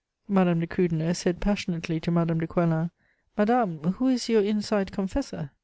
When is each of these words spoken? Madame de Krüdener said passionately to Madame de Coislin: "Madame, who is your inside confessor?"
Madame 0.27 0.59
de 0.59 0.65
Krüdener 0.65 1.13
said 1.15 1.39
passionately 1.39 1.99
to 1.99 2.09
Madame 2.09 2.39
de 2.39 2.47
Coislin: 2.47 2.89
"Madame, 3.37 3.77
who 3.99 4.07
is 4.07 4.27
your 4.29 4.41
inside 4.41 4.91
confessor?" 4.91 5.51